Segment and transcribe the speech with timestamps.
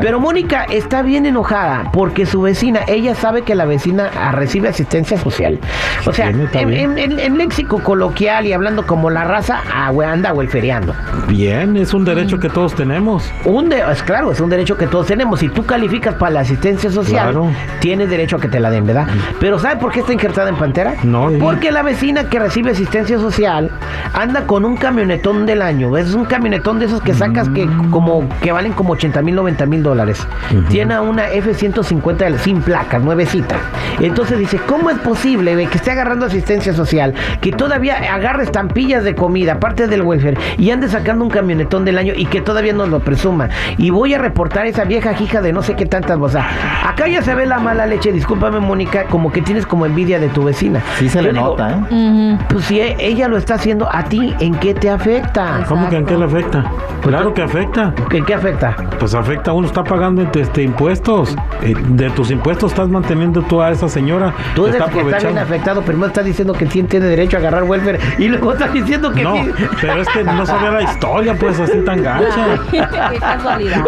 [0.00, 4.68] Pero Mónica está bien enojada porque su vecina, ella sabe que la vecina ah, recibe
[4.68, 5.58] asistencia social.
[6.06, 6.98] O sea, Bien, está en, bien.
[6.98, 10.94] en- en- en léxico coloquial y hablando como la raza, ah, anda welferiando.
[11.28, 13.30] Bien, es un derecho que todos tenemos.
[13.44, 15.40] Un de- es claro, es un derecho que todos tenemos.
[15.40, 17.50] Si tú calificas para la asistencia social, Claro.
[17.80, 19.06] tienes derecho a que te la den, ¿verdad?
[19.40, 20.94] Pero ¿sabe por qué está injertada en pantera?
[21.02, 21.40] No, dime.
[21.40, 23.70] Porque la vecina que recibe asistencia social
[24.14, 25.96] anda con un camionetón del año.
[25.96, 29.66] Es un camionetón de esos que sacas que como que valen como 80 mil, 90
[29.66, 30.26] mil dólares.
[30.68, 33.56] Tiene una F-150 del- sin placas, nuevecita.
[34.00, 39.14] Entonces dice, ¿cómo es posible que esté agarrando asistencia social, que todavía agarre estampillas de
[39.14, 42.86] comida, aparte del welfare, y ande sacando un camionetón del año y que todavía no
[42.86, 43.48] lo presuma?
[43.78, 46.44] Y voy a reportar a esa vieja hija de no sé qué tantas cosas.
[46.84, 50.28] Acá ya se ve la mala leche, discúlpame Mónica, como que tienes como envidia de
[50.28, 50.80] tu vecina.
[50.98, 52.38] Sí se Yo le digo, nota, ¿eh?
[52.48, 55.64] Pues si e- ella lo está haciendo a ti, ¿en qué te afecta?
[55.68, 56.64] ¿Cómo que en qué le afecta?
[57.02, 57.94] Claro que afecta.
[58.10, 58.76] ¿En qué afecta?
[58.98, 61.36] Pues afecta, uno está pagando este, impuestos.
[61.62, 64.32] Eh, De tus impuestos estás manteniendo tú a esa señora.
[64.54, 65.40] Tú eres está el que está bien aprovechando.
[65.40, 69.22] afectado, primero estás diciendo que tiene derecho a agarrar welfare y luego estás diciendo que
[69.22, 69.52] No, sí.
[69.80, 72.02] pero es que no sabía la historia, pues así tan.
[72.70, 73.84] Qué casualidad.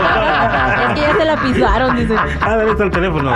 [1.36, 2.14] pisaron, dice.
[2.40, 3.30] Ah, dale está el teléfono.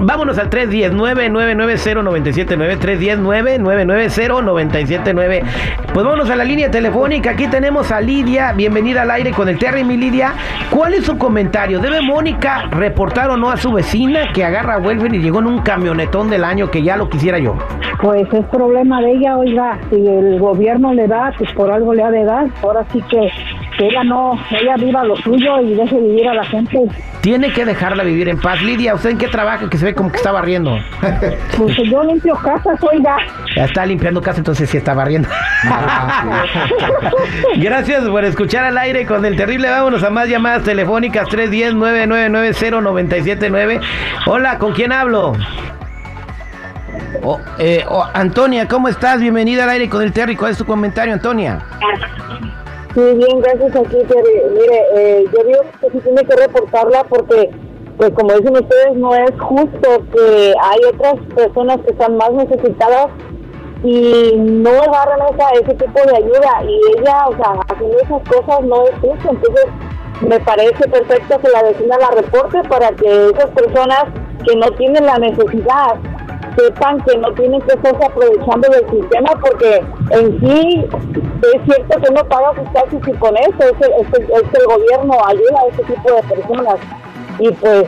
[0.00, 2.78] Vámonos al 310-9990-979.
[2.78, 5.42] 310-9990-979.
[5.92, 7.30] Pues vámonos a la línea telefónica.
[7.30, 8.52] Aquí tenemos a Lidia.
[8.52, 10.34] Bienvenida al aire con el Terry, mi Lidia.
[10.70, 11.80] ¿Cuál es su comentario?
[11.80, 15.46] ¿Debe Mónica reportar o no a su vecina que agarra a Welfer y llegó en
[15.46, 17.56] un camionetón del año que ya lo quisiera yo?
[18.00, 22.04] Pues es problema de ella, oiga, si el gobierno le da, pues por algo le
[22.04, 22.46] ha de dar.
[22.62, 23.28] Ahora sí que,
[23.78, 26.78] que ella no, ella viva lo suyo y deje vivir a la gente.
[27.20, 28.60] Tiene que dejarla vivir en paz.
[28.60, 29.70] Lidia, ¿usted en qué trabaja?
[29.70, 30.76] Que se ve como que está barriendo.
[31.56, 33.16] Pues yo limpio casas, oiga.
[33.54, 35.28] Ya está limpiando casa, entonces sí está barriendo.
[37.56, 39.70] Gracias por escuchar al aire con el terrible.
[39.70, 43.80] Vámonos a más llamadas telefónicas 310-9990-979.
[44.26, 45.34] Hola, ¿con quién hablo?
[47.22, 49.20] Oh, eh, oh, Antonia, ¿cómo estás?
[49.20, 50.34] Bienvenida al aire con el Terry.
[50.36, 51.60] ¿Cuál es tu comentario, Antonia?
[52.98, 54.42] Sí, bien, gracias aquí, Terry.
[54.54, 57.48] Mire, eh, yo digo que sí tiene que reportarla porque,
[57.96, 63.06] pues como dicen ustedes, no es justo que hay otras personas que están más necesitadas
[63.84, 68.64] y no agarran esa, ese tipo de ayuda y ella, o sea, haciendo esas cosas
[68.64, 69.30] no es justo.
[69.30, 69.66] Entonces,
[70.26, 74.06] me parece perfecto que la vecina la reporte para que esas personas
[74.44, 75.94] que no tienen la necesidad
[76.58, 80.84] sepan que no tienen que estarse aprovechando del sistema porque en sí
[81.54, 84.42] es cierto que no paga sus taxis y con eso es, el- es el- es
[84.50, 86.74] que el gobierno ayuda a ese tipo de personas
[87.38, 87.84] y pues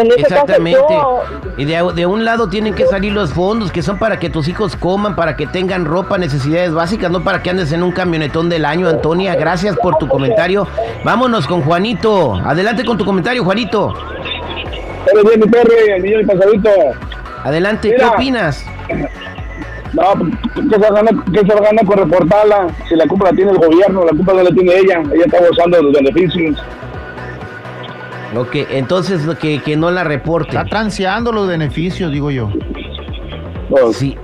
[0.00, 0.78] en ese Exactamente.
[0.80, 4.18] caso yo Y de, de un lado tienen que salir los fondos que son para
[4.18, 7.82] que tus hijos coman, para que tengan ropa, necesidades básicas, no para que andes en
[7.82, 9.34] un camionetón del año, Antonia.
[9.34, 10.66] Gracias por tu comentario.
[11.04, 12.34] Vámonos con Juanito.
[12.36, 13.92] Adelante con tu comentario, Juanito.
[15.04, 16.70] Pero bien, mi perro, el niño del pasadito.
[17.44, 18.64] Adelante, ¿qué opinas?
[19.92, 20.14] No,
[20.54, 22.68] ¿qué se, gana, ¿qué se gana con reportarla?
[22.88, 25.02] Si la culpa la tiene el gobierno, la culpa no la tiene ella.
[25.12, 26.62] Ella está gozando de los beneficios.
[28.34, 30.56] Ok, entonces que, que no la reporte.
[30.56, 32.50] Está transeando los beneficios, digo yo.
[33.68, 34.16] Pues, Sí.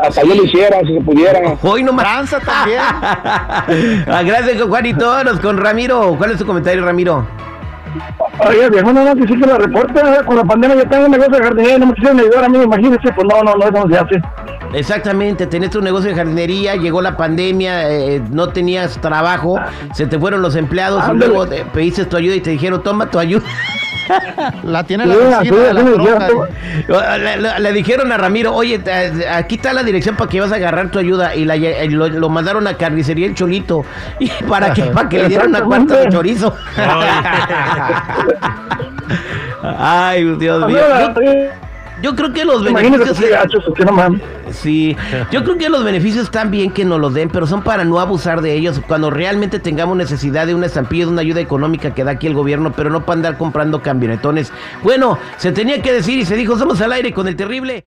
[0.00, 1.56] Hasta yo lo hiciera, si se pudiera.
[1.62, 2.04] Hoy nomás.
[2.04, 2.80] Tranza también.
[4.06, 5.08] Ah, Gracias, con Juanito.
[5.08, 6.14] Vámonos con Ramiro.
[6.18, 7.26] ¿Cuál es tu comentario, Ramiro?
[8.48, 10.00] Oye, viejo, no, no, que sí que la reporte.
[10.26, 12.58] Con la pandemia yo tengo un negocio de jardinería, no me quisieron ayudar a mí,
[12.62, 13.12] imagínese.
[13.12, 14.22] Pues no, no, no, eso no se hace.
[14.74, 19.56] Exactamente, tenés tu negocio de jardinería, llegó la pandemia, eh, no tenías trabajo,
[19.94, 21.28] se te fueron los empleados y Ándale.
[21.28, 23.44] luego te pediste tu ayuda y te dijeron, toma tu ayuda.
[24.64, 25.20] La tiene la de.
[27.18, 28.80] Le, le- le dijeron a Ramiro, oye,
[29.32, 32.08] aquí está la dirección para que vas a agarrar tu ayuda y la eh, lo,
[32.08, 33.84] lo mandaron a carnicería el Cholito
[34.18, 36.54] y para que, para que le dieran una cuarta de chorizo.
[39.78, 40.78] Ay, Dios mío.
[40.78, 41.63] Yo,
[42.04, 43.18] yo creo que los beneficios...
[43.18, 44.20] qué gachos, que no mames.
[44.50, 44.94] Sí,
[45.30, 47.98] yo creo que los beneficios están bien que nos los den, pero son para no
[47.98, 52.04] abusar de ellos cuando realmente tengamos necesidad de una estampilla, de una ayuda económica que
[52.04, 54.52] da aquí el gobierno, pero no para andar comprando camionetones.
[54.82, 57.82] Bueno, se tenía que decir y se dijo, somos al aire con el terrible.